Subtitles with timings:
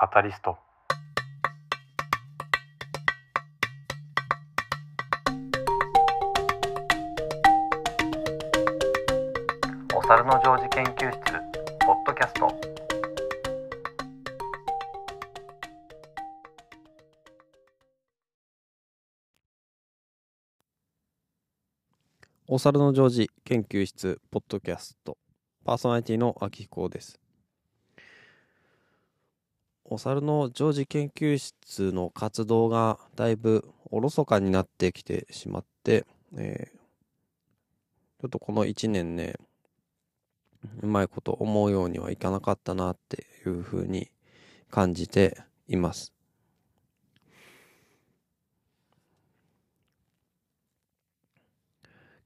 [0.00, 0.56] カタリスト。
[9.92, 11.20] お猿のジョージ研究室
[11.84, 12.60] ポッドキャスト。
[22.46, 25.18] お猿のジョージ研究室ポッドキャスト。
[25.64, 27.18] パーソナリティの秋彦です。
[29.90, 36.78] お猿のジョージ研究室の活動がだいぶおろそかになってきてしまって、えー
[38.20, 39.36] ちょっとこの1年ね
[40.82, 44.10] うまいこと思うようにはいかなかったなっていうふうに
[44.72, 46.12] 感じています。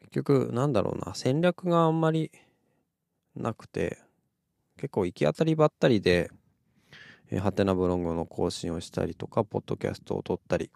[0.00, 2.30] 結局なんだろうな戦略があんまり
[3.34, 3.98] なくて
[4.76, 6.30] 結構行き当たりばったりで
[7.30, 10.70] えーハテナブログの更新をしたりとかポッドキャストを撮ったり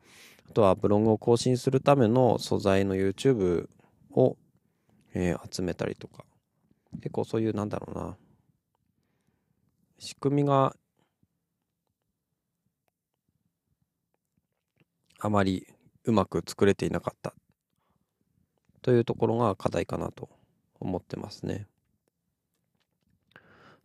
[0.49, 3.69] あとはブログを更新するための素材の YouTube
[4.13, 4.37] を、
[5.15, 6.25] えー集めたりとか。
[6.97, 8.17] 結構そういうなんだろうな。
[9.99, 10.77] 仕組みが
[15.21, 15.67] あまり
[16.05, 17.35] うまく作れていなかった。
[18.83, 20.29] というところが課題かなと
[20.81, 21.67] 思ってますね。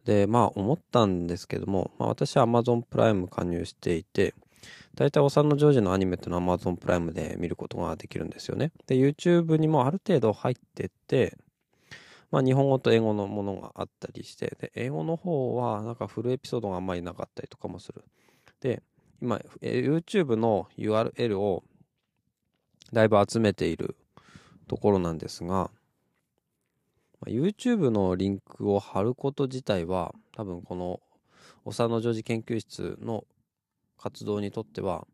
[0.08, 4.34] で、まあ思ったんですけども、まあ私は Amazon プライム加入していて、
[4.96, 8.72] 大体おさんのジョージのアニメっていうのは Amazon プライムで見ることができるんですよね。
[8.88, 11.38] で、YouTube にもある程度入ってて、
[12.32, 18.06] まあ日本語と英語のものがあったりして、で、英語の方はなんかフルエピソードがあんまりなかったりとかもする。
[18.62, 18.82] で、
[19.22, 21.66] 今、YouTube の URL を
[22.94, 23.98] だいぶ集めている
[24.70, 25.70] ところなんですが、
[27.22, 31.00] まあ YouTube のリンクを貼ること自体は多分この
[31.66, 33.26] おさのジョージ研究室の
[33.98, 35.06] 活動にとっては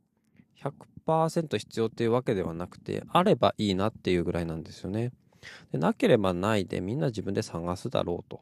[1.07, 5.11] 100%必要っていうわけではなくてあればいいなっていうぐらいなんですよね。
[5.71, 8.41] でなければないでみんな自分で探すだろうと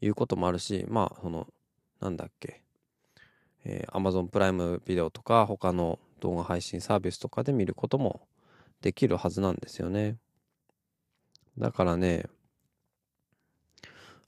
[0.00, 1.48] いうこともあるしまあその
[2.00, 2.62] なんだっけ、
[3.64, 8.28] えー Amazon プライムビデオとか他の動画配信サービスとかで見ることも
[8.80, 10.16] できるはずなんですよね。
[11.58, 12.26] だからね、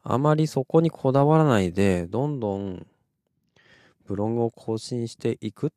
[0.02, 2.86] あまりそこにこだわらないで、どんどん
[4.06, 5.72] ブログを更新していく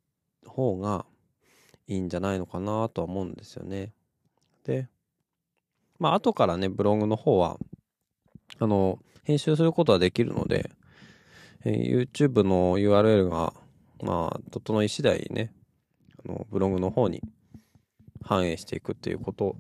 [0.45, 1.06] 方が
[1.88, 3.94] いいんじゃないのかなとは思うんですよね。
[4.63, 4.88] で、
[6.00, 7.57] まあ後からね、ブログの方は、
[8.59, 10.72] あの、編集することはできるので、
[11.66, 13.53] えー YouTube の URL が、
[14.01, 15.53] まあ、整い次第ね、
[16.25, 17.22] あのブログの方に
[18.23, 19.56] 反映していくっていうことを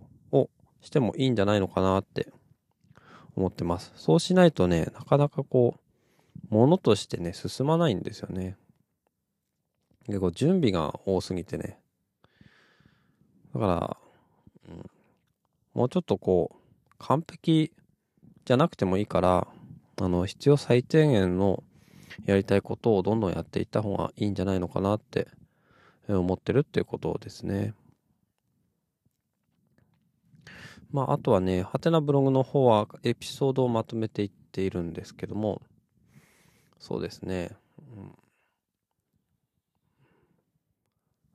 [0.81, 2.31] してもいいんじゃないのかなって
[3.35, 3.91] 思ってます。
[3.95, 5.75] そうしないとね、なかなかこ
[6.51, 8.57] う、ものとしてね、進まないんですよね。
[10.07, 11.79] 結構準備が多すぎてね。
[13.53, 13.97] だから、
[14.69, 14.89] うん、
[15.73, 17.71] もうちょっとこう、完璧
[18.45, 19.47] じゃなくてもいいから、
[19.97, 21.63] あの、必要最低限の
[22.25, 25.27] やりたいことをどんどんやっていった方がいいんじゃないのかなって
[26.07, 27.73] 思ってるっていうことですね。
[30.91, 35.61] まあ、あとはね、ハテナブログの方はエピソードをまとめていっているんですけども、
[36.79, 37.51] そうですね。
[37.79, 38.21] うん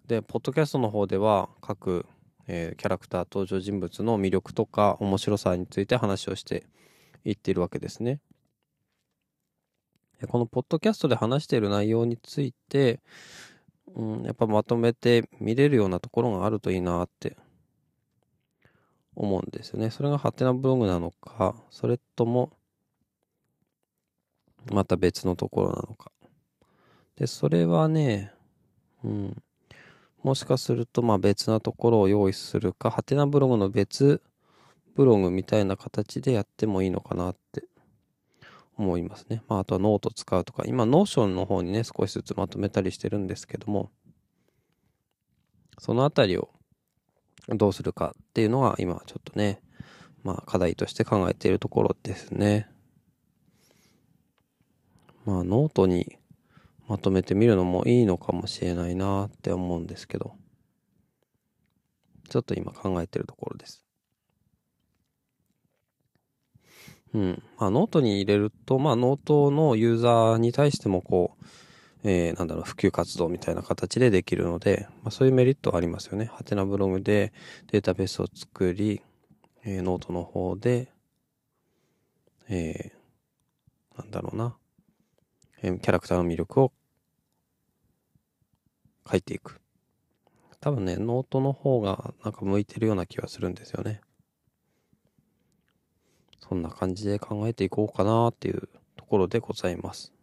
[0.06, 2.06] で、ポッドキャストの方では各、
[2.46, 6.64] えーキャラクター登場人物の魅力とか面白さについて話をして
[7.24, 8.20] いっているわけですね。
[10.28, 13.00] このポッドキャストで話している内容について、
[13.96, 17.36] うん、やっぱまとめて見れるようなところがあるといいなって
[19.16, 19.90] 思うんですよね。
[19.90, 22.52] それがハテナブログなのか、それとも、
[24.70, 26.12] また別のところなのか。
[27.16, 28.32] で、それはね、
[29.02, 29.42] うん、
[30.22, 34.22] もしかすると、まあ別なところを用意するか、はてなブログの別
[34.94, 37.64] ブログみたいな形でやってもいいのかなって
[38.76, 39.42] 思いますね。
[39.48, 43.90] まああとはノート使うとか、今 Notion の方にね、少しずつまとめたりしてるんですけども、
[45.78, 46.50] そのあたりを
[47.48, 49.60] どうするかっていうのが今ちょっとね、
[50.24, 52.68] まあ課題として考えているところですね。
[55.24, 56.18] まあノートに
[56.88, 60.34] まとめてみるのもいいのかもしれないなって思うんですけど、
[62.28, 63.84] ちょっと今考えてるところです。
[67.14, 67.42] うん。
[67.58, 71.44] まあノートに入れると、まあノートのユーザーに対してもこう、
[72.04, 76.26] えーなんだろう、普及活動みたいな形でできるので、まあ、そういうメリットはありますよね。
[76.26, 77.32] はてなブログで
[77.72, 79.02] データベースを作り、
[79.64, 80.92] えーノートの方で、
[82.48, 84.56] えーなんだろうな、
[85.62, 86.72] えーキャラクターの魅力を
[89.10, 89.60] 書いていく。
[90.60, 94.00] 多分ね、ノートの方がなんか向いてるような気がするんですよね。
[96.40, 100.15] そんな感じで考えていこうかなっていうところでございます。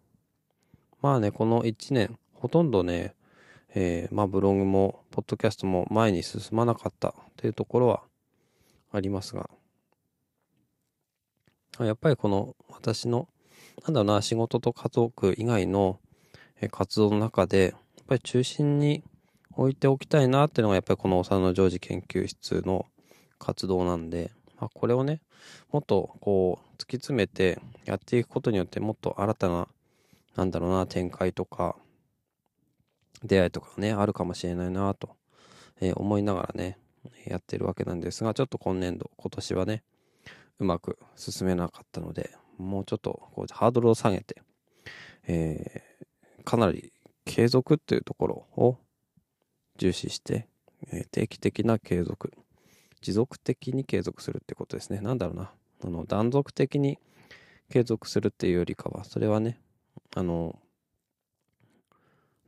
[1.03, 3.13] まあね、この1年、ほとんどね、
[3.75, 8.03] えーまあブログも、ポッドキャストも前に進まなかったというところは
[8.89, 9.49] ありますが、
[11.79, 13.27] やっぱりこの私の、
[13.85, 15.99] なんだろうな、仕事と家族以外の
[16.71, 19.03] 活動の中で、やっぱり中心に
[19.57, 22.85] 置いておきたいなっていうのが、やっぱりこの幼のジョージ研究室の
[23.39, 25.19] 活動なんで、まあ、これをね、
[25.73, 29.67] もっとこう、突き詰めてやっていくことによって、もっと新たな、
[30.35, 31.75] なんだろうな、展開とか、
[33.23, 35.15] 出会いとかね、あるかもしれないなと、
[35.79, 36.77] え思いながらね、
[37.25, 39.83] やってるわけなんですが、ちょっと今年度、今年はね、
[40.59, 44.41] うまく進めなかったので、もうちょっとこうハードルを下げて、
[45.27, 45.93] えー
[46.45, 46.91] かなり
[47.23, 48.77] 継続っていうところを
[49.77, 50.47] 重視して、
[50.91, 52.33] えー定期的な継続、
[53.01, 54.99] 持続的に継続するってことですね。
[54.99, 55.51] なんだろうな。
[55.85, 56.99] あの、断続的に
[57.69, 59.59] 継続するっていうよりかは、それはね、
[60.15, 60.59] あの、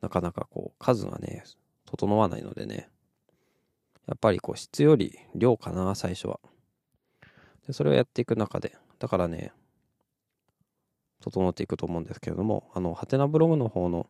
[0.02, 1.44] なかなかこう、数がね、
[1.86, 2.90] 整わないのでね、
[4.08, 6.40] やっぱりこう、質より量かな、最初は。
[7.66, 9.52] で、それをやっていく中で、だからね、
[11.22, 14.08] 整っていくと思うんですけれども、あの、ハテナブログの方の、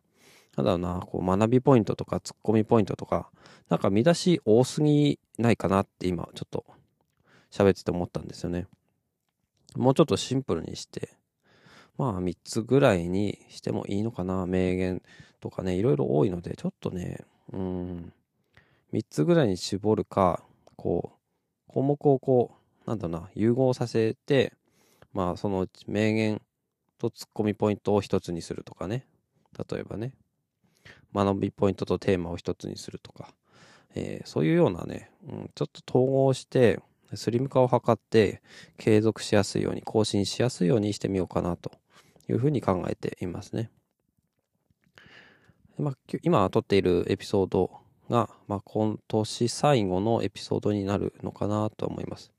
[0.56, 3.30] なんだろうな、こう、学びポイントとか、ツッコミポイントとか、
[3.68, 6.64] なんか見出し多すぎないかなって今、ちょっと
[7.50, 8.66] 喋ってて思ったんですよね。
[9.74, 11.10] もうちょっとシンプルにして、
[11.98, 15.02] まあ3つぐらいにしてもいいのかな、名言
[15.40, 18.12] とかね、いろいろ多いので、ちょっとね、うん、
[18.92, 20.42] 3つぐらいに絞るか、
[20.76, 21.12] こ
[21.68, 22.52] う、項目をこ
[22.86, 24.52] う、なんだな、融合させて、
[25.12, 26.42] まあその名言
[26.98, 29.06] とツッコミポイントを一つにするとかね、
[29.70, 30.12] 例えばね、
[31.14, 33.34] 学びポイントとテーマを一つにするとか、
[33.94, 36.80] えーそういうようなね、うん、ちょっと統合して、
[37.14, 38.42] スリム化を図って、
[38.76, 41.70] 継続しやすいように、更新しやすいようにしてみようかなと
[42.28, 43.70] いうふうに考えていますね。
[45.78, 47.70] まあ、今撮っているエピソード
[48.08, 52.32] が、まあ、今年最後のエピソードになるのかなと思います。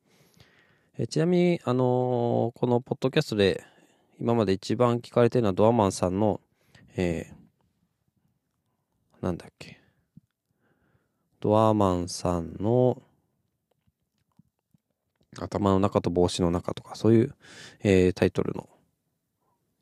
[0.98, 3.64] えちなみに、あのーこのポッドキャストで
[4.20, 6.42] 今まで一番聞かれてるのはドアマンさんの、
[6.96, 9.80] えーなんだっけ。
[11.40, 13.02] ドアマンさんの
[15.40, 17.36] 頭の中と帽子の中とか、そういう、
[17.84, 18.68] えータイトルの、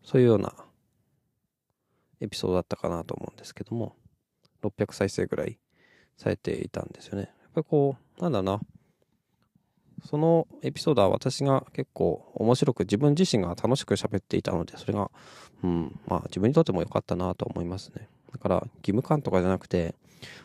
[0.05, 0.53] そういうような
[2.21, 3.95] エピソードだったかなと思うんですけども、
[4.63, 5.59] 600再生ぐらい
[6.15, 7.23] されていたんですよね。
[7.23, 8.61] やっぱりこう、なんだな、
[10.05, 15.09] そのエピソードは私が結構面白く自分自身が楽しく喋っていたので、それが、
[15.63, 18.07] うん、まあ自分にとっても良かったなと思いますね。
[18.31, 19.95] だから義務感とかじゃなくて、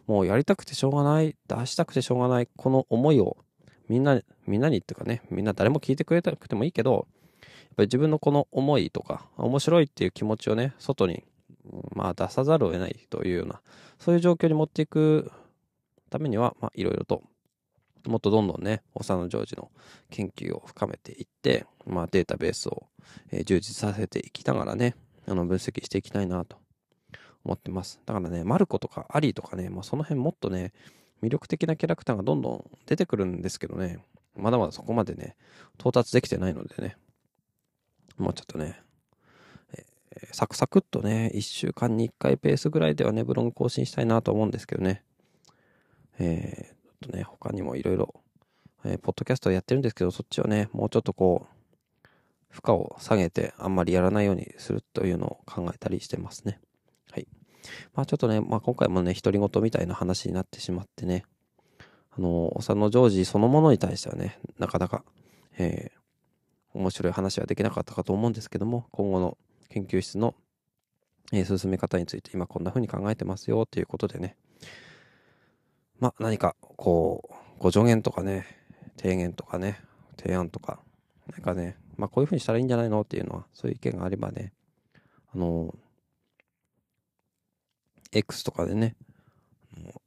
[0.07, 3.37] もうやりたくてしょうがない、出したくてしょうがない、この思いを
[3.89, 7.07] みんな、みんなにっていうかね、みんな誰も聞いてくれなくてもいいけど、
[7.77, 11.25] ぱり自分のこの思いとか、面白いっていう気持ちをね、外に、
[11.95, 13.61] まあ出さざるを得ないというような、
[13.99, 15.31] そういう状況に持っていく
[16.11, 17.23] ためには、まあいろいろと、
[18.07, 19.71] もっとどんどんね、幼ジョージの
[20.11, 22.87] 研究を深めていって、まあデータベースを、
[23.31, 24.95] えー充実させていきながらね、
[25.27, 26.57] あの分析していきたいなと
[27.45, 28.01] 思ってます。
[28.07, 30.73] だからね、マルコとかアリーとかね、まあ、その辺もっとね、
[31.23, 33.99] 魅力的なキャラクターがどんどん出てくるんですけどね、
[34.37, 35.37] まだまだそこまでね、
[35.79, 36.97] 到達できてないのでね、
[38.21, 38.83] もうちょっとね、
[40.33, 45.03] サクサクっとね、1週間に1回ペースぐらいではね、ブログ更新したいなと思うんですけどね、
[46.19, 48.15] えー、ちょっとね、他にもいろいろ、
[48.85, 52.07] えーポッドキャストやってるんですけど、そっちをね、もうちょっとこう、
[52.49, 56.59] 負荷を下げてあんまりやらないようにするというのを考えたりしてますね。
[57.13, 57.29] はい。
[57.95, 61.25] まあちょっとね、まあ今回もね、独り言みたいな話になってしまってね、
[62.11, 65.05] あの、おさのジョージそのものに対してはね、なかなか、
[65.59, 66.00] えー
[66.75, 70.35] 面白い話はできなかったかと思うんですけども、今後の研究室の、
[71.33, 74.37] えー進め方について今こんな風に考えてますよということでね、
[75.99, 78.47] まあ何かこう、ご助言とかね、
[78.97, 79.81] 提言とかね、
[80.19, 80.81] 提案とか、
[81.31, 84.53] なんかね、まあこういう風にしたらいいんじゃないのっていうのは、そういう意見があればね、
[85.35, 85.75] あの、
[88.13, 88.97] X とかでね、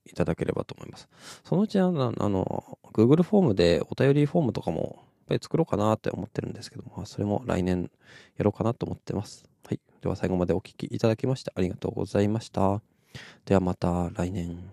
[0.06, 1.08] いただければと思います。
[1.44, 7.90] そのうちあの、あの Google フォームでお便りフォームとかも、ぱり作ろうかなって思ってるんですけども、まあそれも来年
[8.38, 9.46] やろうかなと思ってます。
[9.66, 9.80] はい。
[10.02, 12.82] では最後までお聴きいただきましてありがとうございました。
[13.46, 14.73] ではまた来年。